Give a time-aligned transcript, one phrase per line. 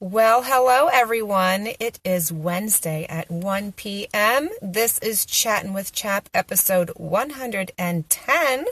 [0.00, 1.68] Well, hello everyone.
[1.78, 4.50] It is Wednesday at 1 p.m.
[4.60, 8.64] This is Chatting with Chap episode 110.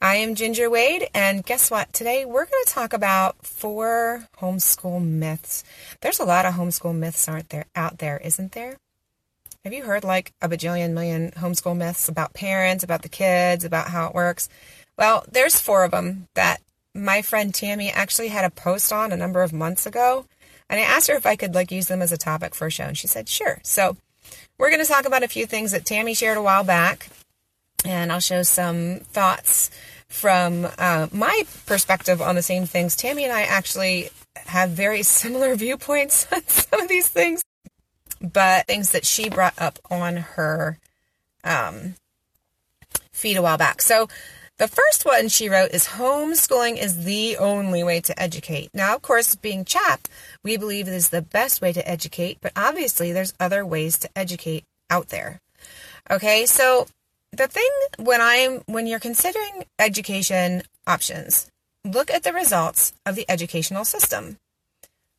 [0.00, 1.92] I am Ginger Wade, and guess what?
[1.92, 5.64] Today we're going to talk about four homeschool myths.
[6.00, 8.76] There's a lot of homeschool myths aren't there out there, isn't there?
[9.64, 13.88] Have you heard like a bajillion million homeschool myths about parents, about the kids, about
[13.88, 14.48] how it works?
[14.96, 16.62] Well, there's four of them that
[16.94, 20.26] my friend Tammy actually had a post on a number of months ago.
[20.68, 22.70] And I asked her if I could like use them as a topic for a
[22.70, 22.84] show.
[22.84, 23.58] And she said, sure.
[23.62, 23.96] So
[24.58, 27.08] we're going to talk about a few things that Tammy shared a while back.
[27.84, 29.70] And I'll show some thoughts
[30.08, 32.94] from uh, my perspective on the same things.
[32.94, 37.42] Tammy and I actually have very similar viewpoints on some of these things,
[38.20, 40.78] but things that she brought up on her
[41.42, 41.94] um,
[43.12, 43.80] feed a while back.
[43.80, 44.08] So
[44.60, 48.68] the first one she wrote is homeschooling is the only way to educate.
[48.74, 50.06] Now, of course, being CHAP,
[50.44, 54.10] we believe it is the best way to educate, but obviously there's other ways to
[54.14, 55.40] educate out there.
[56.10, 56.88] Okay, so
[57.32, 61.50] the thing when I'm when you're considering education options,
[61.82, 64.36] look at the results of the educational system.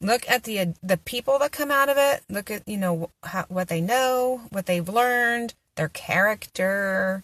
[0.01, 2.21] Look at the the people that come out of it.
[2.29, 7.23] Look at you know how, what they know, what they've learned, their character,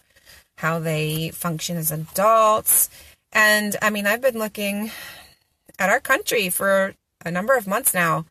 [0.58, 2.90] how they function as adults.
[3.32, 4.90] And I mean, I've been looking
[5.78, 8.26] at our country for a number of months now,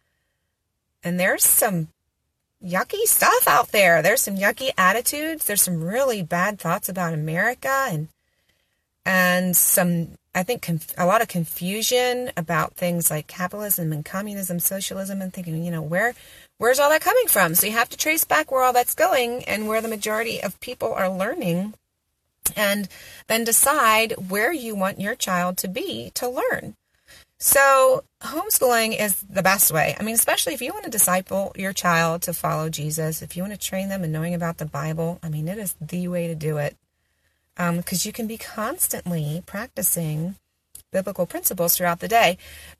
[1.03, 1.87] and there's some
[2.63, 4.01] yucky stuff out there.
[4.01, 5.45] There's some yucky attitudes.
[5.45, 8.09] There's some really bad thoughts about America and
[9.05, 14.59] and some I think conf- a lot of confusion about things like capitalism and communism,
[14.59, 16.13] socialism and thinking, you know, where
[16.57, 17.55] where's all that coming from?
[17.55, 20.59] So you have to trace back where all that's going and where the majority of
[20.59, 21.73] people are learning
[22.55, 22.87] and
[23.27, 26.75] then decide where you want your child to be to learn.
[27.39, 29.95] So, homeschooling is the best way.
[29.99, 33.43] I mean, especially if you want to disciple your child to follow Jesus, if you
[33.43, 36.27] want to train them in knowing about the Bible, I mean, it is the way
[36.27, 36.75] to do it.
[37.55, 40.35] Because um, you can be constantly practicing
[40.91, 42.37] biblical principles throughout the day.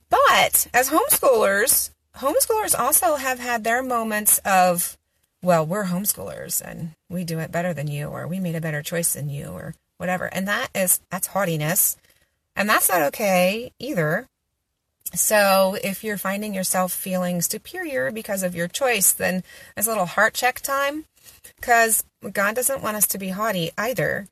[0.10, 4.97] But as homeschoolers, homeschoolers also have had their moments of
[5.42, 8.82] well, we're homeschoolers and we do it better than you, or we made a better
[8.82, 10.26] choice than you, or whatever.
[10.26, 11.98] And that is, that's haughtiness.
[12.56, 14.28] And that's not okay either.
[15.14, 19.44] So if you're finding yourself feeling superior because of your choice, then
[19.76, 21.06] it's a little heart check time
[21.56, 24.28] because God doesn't want us to be haughty either.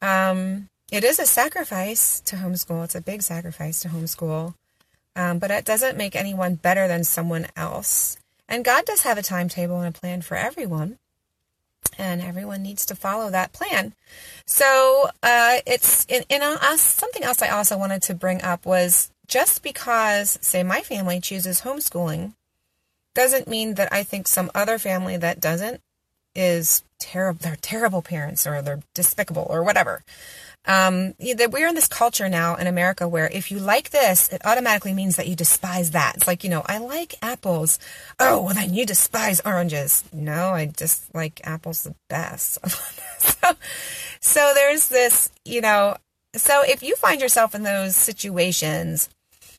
[0.00, 2.84] Um, it is a sacrifice to homeschool.
[2.84, 4.54] It's a big sacrifice to homeschool.
[5.16, 8.18] Um, but it doesn't make anyone better than someone else.
[8.48, 10.98] And God does have a timetable and a plan for everyone.
[11.98, 13.94] And everyone needs to follow that plan.
[14.44, 16.80] So uh, it's in, in us.
[16.80, 21.62] Something else I also wanted to bring up was just because, say, my family chooses
[21.62, 22.34] homeschooling,
[23.14, 25.80] doesn't mean that I think some other family that doesn't
[26.34, 27.40] is terrible.
[27.42, 30.02] They're terrible parents or they're despicable or whatever.
[30.66, 34.92] Um, we're in this culture now in America where if you like this, it automatically
[34.92, 36.16] means that you despise that.
[36.16, 37.78] It's like, you know, I like apples.
[38.18, 40.02] Oh, well, then you despise oranges.
[40.12, 42.58] No, I just like apples the best.
[43.18, 43.52] so,
[44.20, 45.96] so there's this, you know,
[46.34, 49.08] so if you find yourself in those situations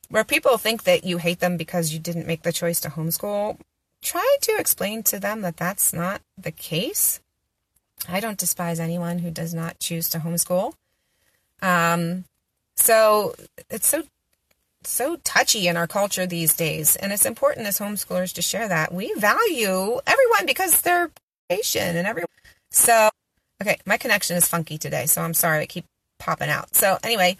[0.09, 3.57] where people think that you hate them because you didn't make the choice to homeschool,
[4.01, 7.21] try to explain to them that that's not the case.
[8.07, 10.73] I don't despise anyone who does not choose to homeschool.
[11.61, 12.25] Um,
[12.75, 13.35] so
[13.69, 14.03] it's so
[14.83, 18.93] so touchy in our culture these days, and it's important as homeschoolers to share that
[18.93, 21.11] we value everyone because they're
[21.49, 22.29] patient and everyone.
[22.71, 23.09] So,
[23.61, 25.85] okay, my connection is funky today, so I'm sorry I keep
[26.19, 26.75] popping out.
[26.75, 27.37] So anyway,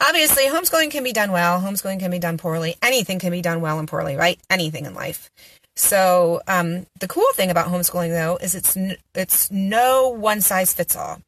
[0.00, 2.76] obviously homeschooling can be done well, homeschooling can be done poorly.
[2.82, 4.38] Anything can be done well and poorly, right?
[4.48, 5.30] Anything in life.
[5.74, 10.74] So um, the cool thing about homeschooling, though, is it's n- it's no one size
[10.74, 11.20] fits all.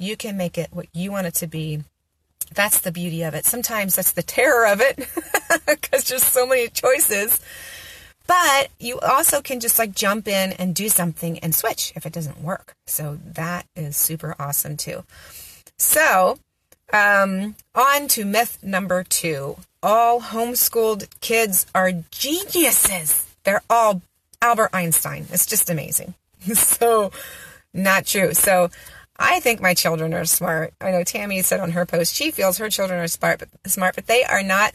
[0.00, 1.84] You can make it what you want it to be.
[2.54, 3.44] That's the beauty of it.
[3.44, 4.96] Sometimes that's the terror of it
[5.66, 7.38] because there's so many choices.
[8.26, 12.14] But you also can just like jump in and do something and switch if it
[12.14, 12.74] doesn't work.
[12.86, 15.04] So that is super awesome too.
[15.76, 16.38] So,
[16.94, 19.56] um, on to myth number two.
[19.82, 23.26] All homeschooled kids are geniuses.
[23.44, 24.00] They're all
[24.40, 25.26] Albert Einstein.
[25.30, 26.14] It's just amazing.
[26.54, 27.12] so,
[27.74, 28.32] not true.
[28.32, 28.70] So,
[29.20, 30.72] I think my children are smart.
[30.80, 33.94] I know Tammy said on her post she feels her children are smart, but smart,
[33.94, 34.74] but they are not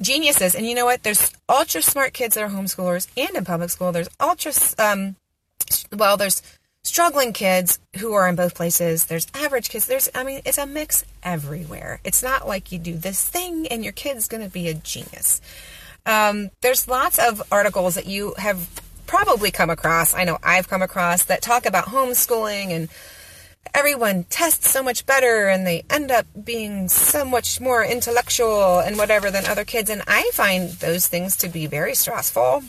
[0.00, 0.54] geniuses.
[0.54, 1.02] And you know what?
[1.02, 3.90] There's ultra smart kids that are homeschoolers and in public school.
[3.90, 5.16] There's ultra um,
[5.92, 6.40] well, there's
[6.84, 9.06] struggling kids who are in both places.
[9.06, 9.86] There's average kids.
[9.86, 12.00] There's I mean, it's a mix everywhere.
[12.04, 15.40] It's not like you do this thing and your kid's going to be a genius.
[16.06, 18.68] Um, there's lots of articles that you have
[19.06, 20.14] probably come across.
[20.14, 22.88] I know I've come across that talk about homeschooling and
[23.72, 28.98] everyone tests so much better and they end up being so much more intellectual and
[28.98, 29.88] whatever than other kids.
[29.88, 32.62] And I find those things to be very stressful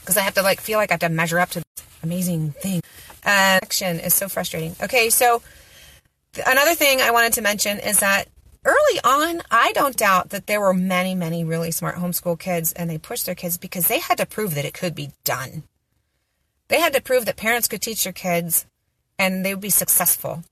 [0.00, 2.52] because I have to like feel like I have to measure up to this amazing
[2.52, 2.80] thing.
[3.24, 4.74] Uh, action is so frustrating.
[4.82, 5.42] Okay, so
[6.46, 8.28] another thing I wanted to mention is that
[8.64, 12.88] early on, I don't doubt that there were many, many really smart homeschool kids and
[12.88, 15.64] they pushed their kids because they had to prove that it could be done.
[16.68, 18.66] They had to prove that parents could teach their kids
[19.18, 20.44] and they would be successful.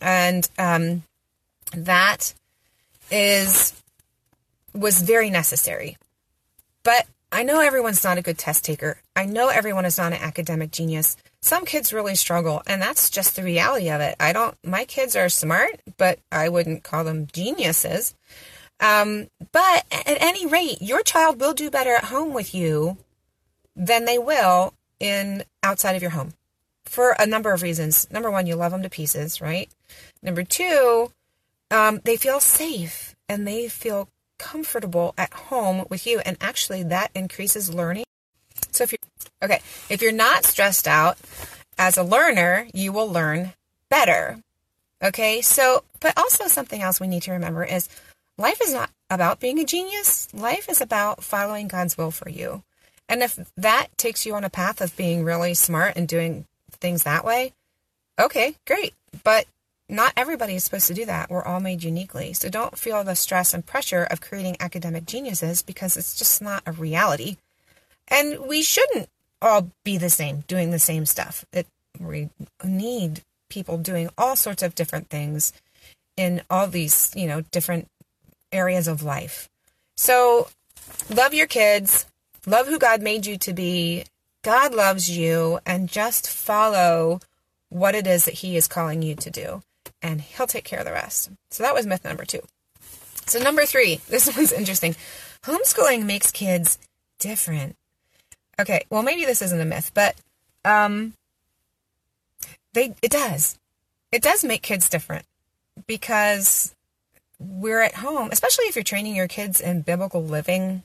[0.00, 1.02] And um,
[1.72, 2.34] that
[3.10, 3.74] is
[4.74, 5.96] was very necessary.
[6.84, 8.98] But I know everyone's not a good test taker.
[9.14, 11.16] I know everyone is not an academic genius.
[11.40, 14.16] Some kids really struggle, and that's just the reality of it.
[14.18, 18.14] I don't, my kids are smart, but I wouldn't call them geniuses.
[18.80, 22.96] Um, but at any rate, your child will do better at home with you
[23.76, 26.32] than they will in outside of your home
[26.88, 28.08] for a number of reasons.
[28.10, 29.70] Number one, you love them to pieces, right?
[30.22, 31.12] Number two,
[31.70, 34.08] um, they feel safe and they feel
[34.38, 36.20] comfortable at home with you.
[36.20, 38.04] And actually, that increases learning.
[38.72, 38.98] So if you're
[39.42, 41.18] okay, if you're not stressed out
[41.76, 43.52] as a learner, you will learn
[43.88, 44.38] better.
[45.02, 47.88] Okay, so but also something else we need to remember is
[48.36, 50.28] life is not about being a genius.
[50.32, 52.62] Life is about following God's will for you.
[53.08, 56.46] And if that takes you on a path of being really smart and doing
[56.80, 57.52] things that way,
[58.18, 58.94] okay, great.
[59.24, 59.46] But
[59.88, 61.30] not everybody is supposed to do that.
[61.30, 62.32] We're all made uniquely.
[62.34, 66.62] So don't feel the stress and pressure of creating academic geniuses because it's just not
[66.66, 67.36] a reality.
[68.06, 69.08] And we shouldn't
[69.40, 71.44] all be the same, doing the same stuff.
[71.52, 71.66] It,
[71.98, 72.28] we
[72.64, 75.52] need people doing all sorts of different things
[76.16, 77.88] in all these, you know, different
[78.52, 79.48] areas of life.
[79.96, 80.48] So
[81.08, 82.06] love your kids,
[82.46, 84.04] love who God made you to be,
[84.42, 87.20] God loves you and just follow
[87.68, 89.62] what it is that He is calling you to do,
[90.00, 91.30] and He'll take care of the rest.
[91.50, 92.40] So that was myth number two.
[93.26, 94.96] So, number three, this one's interesting.
[95.42, 96.78] Homeschooling makes kids
[97.18, 97.76] different.
[98.60, 100.16] Okay, well, maybe this isn't a myth, but
[100.64, 101.14] um,
[102.72, 103.58] they it does.
[104.10, 105.26] It does make kids different
[105.86, 106.74] because
[107.38, 110.82] we're at home, especially if you're training your kids in biblical living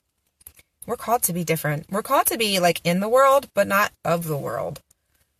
[0.85, 1.85] we're called to be different.
[1.89, 4.81] We're called to be like in the world, but not of the world.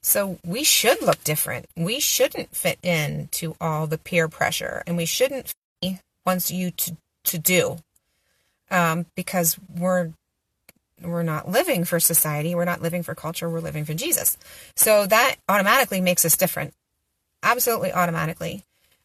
[0.01, 1.68] So we should look different.
[1.78, 5.54] We shouldn't fit in to all the peer pressure, and we shouldn't
[6.25, 7.78] wants you to to do,
[8.69, 10.12] um, because we're
[11.01, 12.56] we're not living for society.
[12.56, 13.50] We're not living for culture.
[13.50, 14.38] We're living for Jesus.
[14.75, 16.74] So that automatically makes us different.
[17.42, 18.63] Absolutely automatically.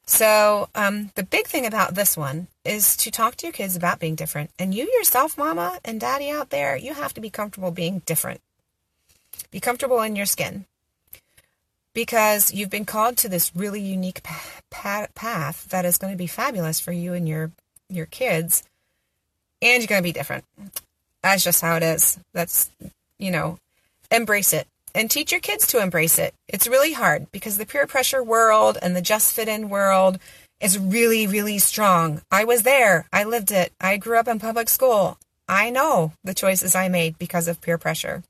[0.08, 4.00] So, um, the big thing about this one is to talk to your kids about
[4.00, 4.48] being different.
[4.58, 8.40] And you yourself, mama and daddy out there, you have to be comfortable being different.
[9.50, 10.64] Be comfortable in your skin.
[11.92, 14.22] Because you've been called to this really unique
[14.70, 17.52] path that is going to be fabulous for you and your
[17.90, 18.62] your kids.
[19.60, 20.44] And you're going to be different.
[21.22, 22.18] That's just how it is.
[22.32, 22.70] That's,
[23.18, 23.58] you know,
[24.10, 24.66] embrace it
[24.98, 26.34] and teach your kids to embrace it.
[26.48, 30.18] It's really hard because the peer pressure world and the just fit in world
[30.60, 32.20] is really, really strong.
[32.32, 33.06] I was there.
[33.12, 33.72] I lived it.
[33.80, 35.16] I grew up in public school.
[35.48, 38.24] I know the choices I made because of peer pressure.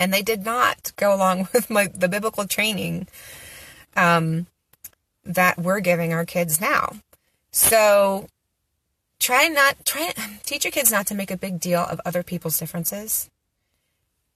[0.00, 3.06] And they did not go along with my, the biblical training
[3.94, 4.46] um,
[5.26, 6.96] that we're giving our kids now.
[7.50, 8.28] So
[9.20, 10.14] try not, try,
[10.46, 13.28] teach your kids not to make a big deal of other people's differences.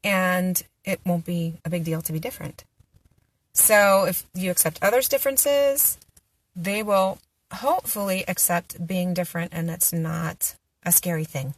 [0.06, 2.64] And it won't be a big deal to be different.
[3.54, 5.98] So if you accept others' differences,
[6.54, 7.18] they will
[7.52, 11.54] hopefully accept being different and it's not a scary thing.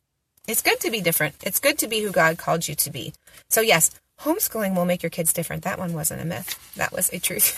[0.46, 1.34] It's good to be different.
[1.42, 3.12] It's good to be who God called you to be.
[3.50, 3.90] So yes,
[4.20, 5.64] homeschooling will make your kids different.
[5.64, 6.58] That one wasn't a myth.
[6.76, 7.54] That was a truth.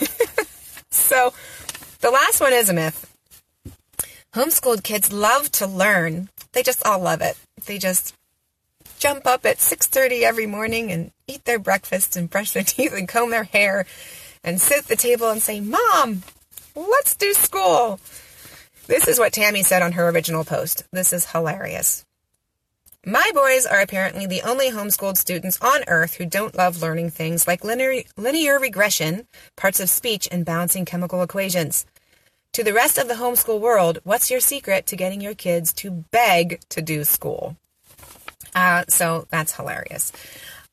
[0.90, 1.32] so
[2.00, 3.06] the last one is a myth.
[4.35, 6.30] Homeschooled kids love to learn.
[6.52, 7.37] They just all love it.
[7.66, 8.14] They just
[9.00, 13.09] jump up at 6:30 every morning and eat their breakfast and brush their teeth and
[13.09, 13.87] comb their hair
[14.45, 16.23] and sit at the table and say, "Mom,
[16.76, 17.99] let's do school."
[18.87, 20.85] This is what Tammy said on her original post.
[20.92, 22.04] This is hilarious.
[23.07, 27.47] My boys are apparently the only homeschooled students on earth who don't love learning things
[27.47, 29.26] like linear, linear regression,
[29.57, 31.87] parts of speech, and balancing chemical equations.
[32.54, 36.04] To the rest of the homeschool world, what's your secret to getting your kids to
[36.11, 37.57] beg to do school?
[38.54, 40.12] Uh, so that's hilarious.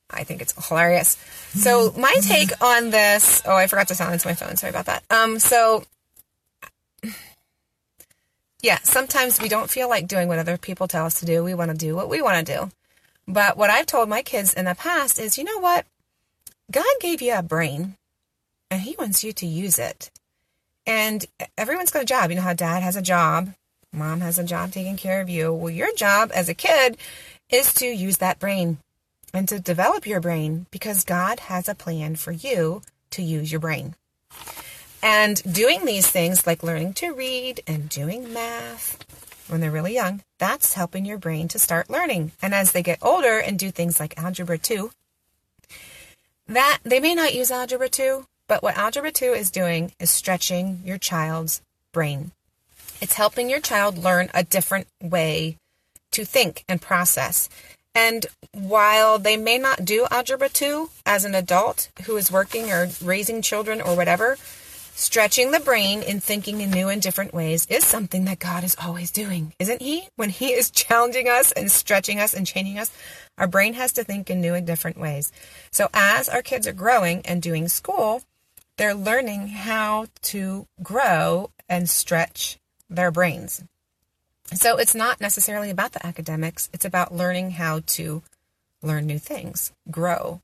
[0.10, 1.18] I think it's hilarious.
[1.54, 4.56] So my take on this, oh, I forgot to silence my phone.
[4.56, 5.04] Sorry about that.
[5.10, 5.84] Um, so
[8.62, 11.44] Yeah, sometimes we don't feel like doing what other people tell us to do.
[11.44, 12.72] We want to do what we want to do.
[13.28, 15.86] But what I've told my kids in the past is, you know what?
[16.72, 17.96] God gave you a brain
[18.72, 20.10] and he wants you to use it.
[20.86, 21.26] And
[21.58, 22.30] everyone's got a job.
[22.30, 23.54] You know how dad has a job,
[23.94, 25.54] mom has a job taking care of you.
[25.54, 26.98] Well, your job as a kid
[27.50, 28.77] is to use that brain
[29.34, 33.62] and to develop your brain because God has a plan for you to use your
[33.62, 33.96] brain.
[35.01, 39.04] And doing these things like learning to read and doing math
[39.48, 42.32] when they're really young, that's helping your brain to start learning.
[42.42, 44.92] And as they get older and do things like algebra 2,
[46.48, 50.82] that they may not use algebra 2, but what algebra 2 is doing is stretching
[50.84, 51.62] your child's
[51.94, 52.32] brain.
[53.00, 55.58] It's helping your child learn a different way
[56.12, 57.50] to think and process.
[57.94, 62.90] And while they may not do algebra 2 as an adult who is working or
[63.04, 64.38] raising children or whatever,
[64.94, 68.76] stretching the brain in thinking in new and different ways is something that God is
[68.84, 70.10] always doing, isn't He?
[70.16, 72.92] When He is challenging us and stretching us and changing us,
[73.38, 75.32] our brain has to think in new and different ways.
[75.72, 78.22] So as our kids are growing and doing school,
[78.78, 82.58] they're learning how to grow and stretch
[82.90, 83.64] their brains.
[84.54, 88.24] So it's not necessarily about the academics, it's about learning how to
[88.82, 90.42] learn new things, grow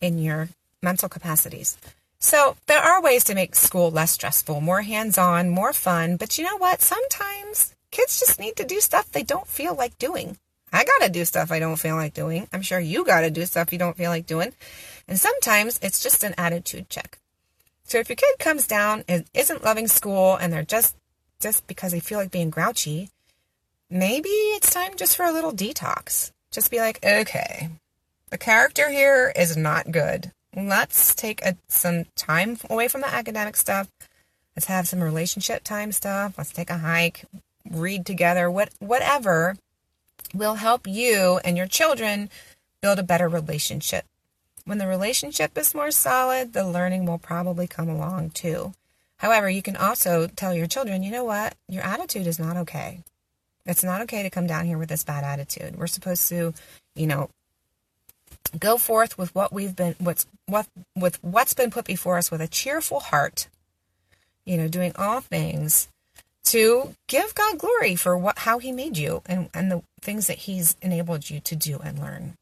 [0.00, 0.48] in your
[0.82, 1.76] mental capacities.
[2.18, 6.16] So there are ways to make school less stressful, more hands on, more fun.
[6.16, 6.80] But you know what?
[6.80, 10.38] Sometimes kids just need to do stuff they don't feel like doing.
[10.72, 12.48] I got to do stuff I don't feel like doing.
[12.52, 14.52] I'm sure you got to do stuff you don't feel like doing.
[15.06, 17.18] And sometimes it's just an attitude check.
[17.84, 20.96] So if your kid comes down and isn't loving school and they're just
[21.40, 23.10] just because they feel like being grouchy,
[23.90, 26.32] maybe it's time just for a little detox.
[26.50, 27.70] Just be like, okay,
[28.30, 30.32] the character here is not good.
[30.56, 33.88] Let's take a, some time away from the academic stuff.
[34.56, 36.34] Let's have some relationship time stuff.
[36.38, 37.24] Let's take a hike,
[37.68, 39.56] read together, what whatever
[40.32, 42.30] will help you and your children
[42.80, 44.04] build a better relationship.
[44.64, 48.72] When the relationship is more solid, the learning will probably come along too.
[49.18, 51.54] However, you can also tell your children, you know what?
[51.68, 53.00] Your attitude is not okay.
[53.66, 55.76] It's not okay to come down here with this bad attitude.
[55.76, 56.52] We're supposed to,
[56.94, 57.30] you know,
[58.58, 62.40] go forth with what we've been what's what with what's been put before us with
[62.40, 63.48] a cheerful heart.
[64.44, 65.88] You know, doing all things
[66.44, 70.38] to give God glory for what how he made you and, and the things that
[70.38, 72.34] he's enabled you to do and learn.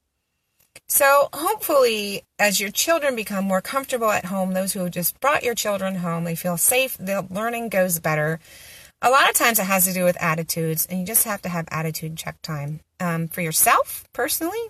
[0.88, 5.43] So, hopefully, as your children become more comfortable at home, those who have just brought
[5.43, 8.41] your children home, they feel safe, the learning goes better.
[9.04, 11.49] A lot of times it has to do with attitudes, and you just have to
[11.49, 12.80] have attitude check time.
[13.00, 14.61] Um, for yourself, personally,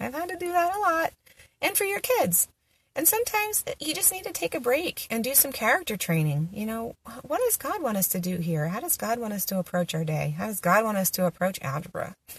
[0.00, 1.12] I've had to do that a lot,
[1.60, 2.48] and for your kids.
[2.94, 6.48] And sometimes you just need to take a break and do some character training.
[6.54, 8.68] You know, what does God want us to do here?
[8.68, 10.34] How does God want us to approach our day?
[10.38, 12.14] How does God want us to approach algebra?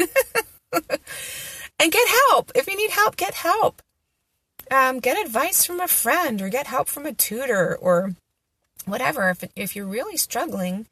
[0.71, 2.51] and get help.
[2.55, 3.83] If you need help, get help.
[4.71, 8.15] Um, get advice from a friend or get help from a tutor or
[8.85, 9.29] whatever.
[9.29, 10.87] If, if you're really struggling,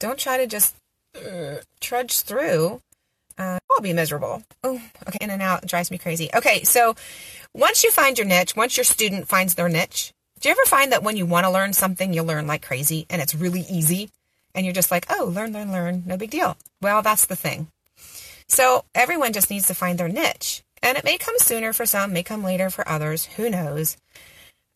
[0.00, 0.74] don't try to just
[1.14, 2.80] uh, trudge through.
[3.38, 4.42] Uh, I'll be miserable.
[4.64, 5.66] Oh, okay, in and out.
[5.66, 6.28] Drives me crazy.
[6.34, 6.96] Okay, so
[7.54, 10.92] once you find your niche, once your student finds their niche, do you ever find
[10.92, 14.10] that when you want to learn something, you learn like crazy and it's really easy?
[14.54, 16.56] And you're just like, oh, learn, learn, learn, no big deal.
[16.82, 17.68] Well, that's the thing.
[18.48, 20.62] So everyone just needs to find their niche.
[20.82, 23.26] And it may come sooner for some, may come later for others.
[23.36, 23.96] Who knows?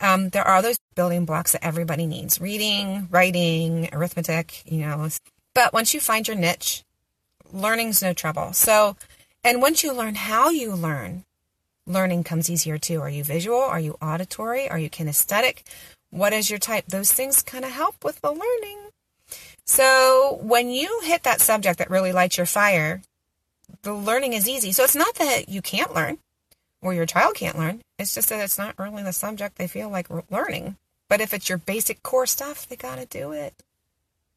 [0.05, 5.09] Um, there are those building blocks that everybody needs reading, writing, arithmetic, you know.
[5.55, 6.85] But once you find your niche,
[7.51, 8.53] learning's no trouble.
[8.53, 8.97] So,
[9.43, 11.25] and once you learn how you learn,
[11.87, 13.01] learning comes easier too.
[13.01, 13.59] Are you visual?
[13.59, 14.69] Are you auditory?
[14.69, 15.63] Are you kinesthetic?
[16.11, 16.85] What is your type?
[16.87, 18.91] Those things kind of help with the learning.
[19.65, 23.01] So when you hit that subject that really lights your fire,
[23.81, 24.73] the learning is easy.
[24.73, 26.19] So it's not that you can't learn
[26.85, 27.81] or your child can't learn.
[27.99, 30.77] It's just that it's not really the subject they feel like learning.
[31.09, 33.55] But if it's your basic core stuff, they got to do it.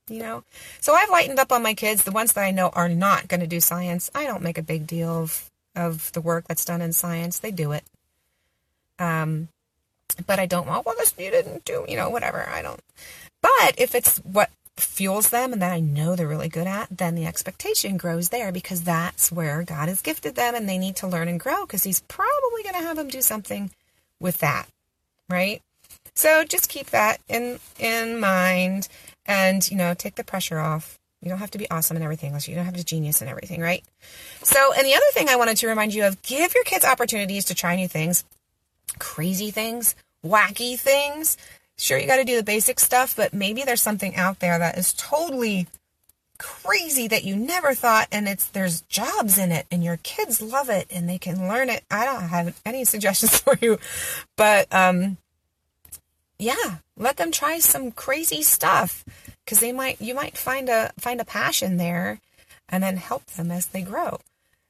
[0.10, 0.44] You know?
[0.80, 2.04] So I've lightened up on my kids.
[2.04, 4.64] The ones that I know are not going to do science, I don't make a
[4.64, 7.40] big deal of, of the work that's done in science.
[7.40, 7.84] They do it.
[8.98, 9.50] Um,
[10.26, 12.48] but I don't want, well, this you didn't do, you know, whatever.
[12.48, 12.80] I don't.
[13.42, 17.16] But if it's what fuels them and that I know they're really good at, then
[17.16, 21.08] the expectation grows there because that's where God has gifted them and they need to
[21.08, 23.72] learn and grow because He's probably going to have them do something
[24.20, 24.68] with that,
[25.30, 25.62] right?
[26.14, 28.88] So just keep that in in mind
[29.26, 30.98] and you know take the pressure off.
[31.22, 32.36] You don't have to be awesome and everything.
[32.46, 33.84] You don't have to genius and everything, right?
[34.44, 37.46] So, and the other thing I wanted to remind you of: give your kids opportunities
[37.46, 38.24] to try new things,
[39.00, 41.38] crazy things, wacky things
[41.78, 44.78] Sure, you got to do the basic stuff, but maybe there's something out there that
[44.78, 45.68] is totally
[46.38, 50.70] crazy that you never thought and it's there's jobs in it and your kids love
[50.70, 51.84] it and they can learn it.
[51.90, 53.80] I don't have any suggestions for you,
[54.36, 55.18] but um
[56.40, 59.04] yeah, let them try some crazy stuff
[59.44, 62.20] because they might you might find a find a passion there
[62.70, 64.20] and then help them as they grow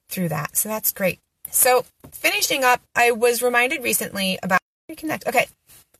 [0.08, 0.56] through that.
[0.56, 1.20] So that's great.
[1.50, 4.60] So finishing up, I was reminded recently about
[4.90, 5.26] reconnect.
[5.26, 5.48] Okay.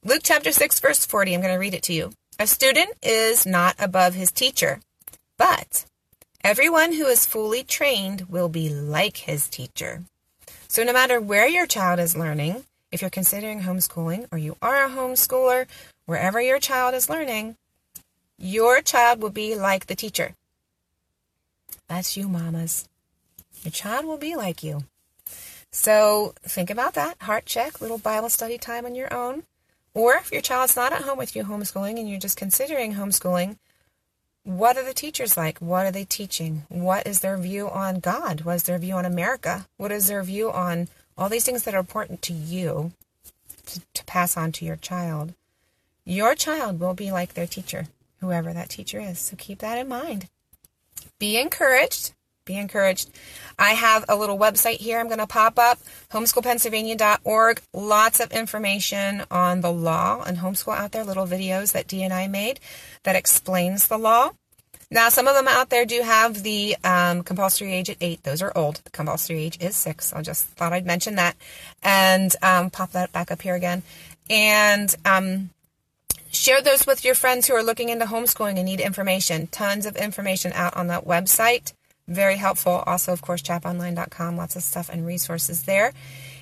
[0.09, 1.35] Luke chapter 6 verse 40.
[1.35, 2.13] I'm going to read it to you.
[2.39, 4.81] A student is not above his teacher,
[5.37, 5.85] but
[6.43, 10.05] everyone who is fully trained will be like his teacher.
[10.67, 14.83] So no matter where your child is learning, if you're considering homeschooling or you are
[14.83, 15.67] a homeschooler,
[16.07, 17.57] wherever your child is learning,
[18.39, 20.33] your child will be like the teacher.
[21.87, 22.89] That's you, mamas.
[23.63, 24.85] Your child will be like you.
[25.71, 27.21] So think about that.
[27.21, 29.43] Heart check, little Bible study time on your own.
[29.99, 33.57] Or if your child's not at home with you homeschooling and you're just considering homeschooling,
[34.45, 35.59] what are the teachers like?
[35.59, 36.63] What are they teaching?
[36.69, 38.43] What is their view on God?
[38.43, 39.67] What is their view on America?
[39.77, 40.87] What is their view on
[41.17, 42.93] all these things that are important to you
[43.67, 45.35] to, to pass on to your child?
[46.05, 47.89] Your child will be like their teacher,
[48.21, 49.19] whoever that teacher is.
[49.19, 50.29] So keep that in mind.
[51.19, 52.13] Be encouraged.
[52.49, 53.11] Be encouraged.
[53.59, 55.79] I have a little website here I'm going to pop up,
[56.11, 57.61] homeschoolpennsylvania.org.
[57.75, 62.15] Lots of information on the law and homeschool out there, little videos that Dee and
[62.15, 62.59] I made
[63.03, 64.31] that explains the law.
[64.91, 68.23] Now, some of them out there do have the um, compulsory age at eight.
[68.23, 68.77] Those are old.
[68.77, 70.15] The compulsory age is six.
[70.15, 71.37] I just thought I'd mention that
[71.83, 73.83] and um, pop that back up here again.
[74.31, 75.51] And um,
[76.31, 79.49] share those with your friends who are looking into homeschooling and need information.
[79.49, 81.75] Tons of information out on that website.
[82.09, 82.83] Very helpful.
[82.87, 84.37] Also, of course, chaponline.com.
[84.37, 85.93] Lots of stuff and resources there.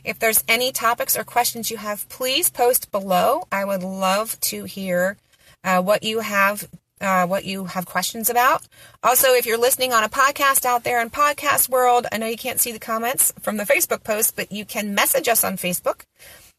[0.04, 3.48] If there's any topics or questions you have, please post below.
[3.50, 5.16] I would love to hear
[5.64, 6.68] uh, what you have
[6.98, 8.66] uh, what you have questions about.
[9.02, 12.38] Also, if you're listening on a podcast out there in podcast world, I know you
[12.38, 16.04] can't see the comments from the Facebook post, but you can message us on Facebook.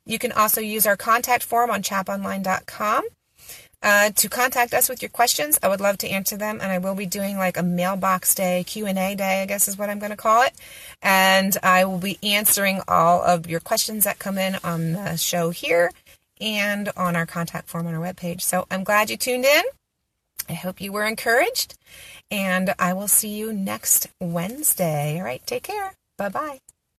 [0.06, 3.04] You can also use our contact form on chaponline.com.
[3.84, 6.80] Uh, to contact us with your questions, I would love to answer them, and I
[6.80, 9.90] will be doing like a mailbox day, Q and A day, I guess is what
[9.90, 10.54] I'm going to call it,
[11.02, 15.52] and I will be answering all of your questions that come in on the show
[15.52, 15.92] here
[16.42, 18.42] and on our contact form on our webpage.
[18.42, 19.64] So I'm glad you tuned in.
[20.50, 21.76] I hope you were encouraged,
[22.32, 25.20] and I will see you next Wednesday.
[25.20, 25.94] All right, take care.
[26.18, 26.67] Bye bye.